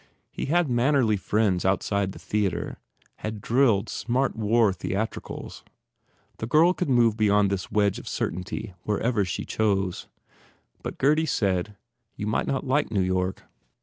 He 0.31 0.45
had 0.47 0.67
mannerly 0.67 1.15
friends 1.15 1.63
outside 1.63 2.11
the 2.11 2.17
theatre, 2.17 2.79
had 3.17 3.39
drilled 3.39 3.87
smart 3.87 4.35
war 4.35 4.73
theatricals. 4.73 5.63
The 6.39 6.47
girl 6.47 6.73
could 6.73 6.89
move 6.89 7.15
beyond 7.15 7.51
this 7.51 7.71
wedge 7.71 7.99
of 7.99 8.07
certainty 8.07 8.73
wherever 8.81 9.23
she 9.23 9.45
chose. 9.45 10.07
But 10.81 10.97
Gurdy 10.97 11.27
said, 11.27 11.77
"You 12.15 12.25
might 12.25 12.47
not 12.47 12.65
like 12.65 12.89
New 12.89 13.03
York." 13.03 13.43